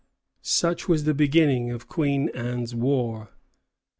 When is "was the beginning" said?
0.89-1.69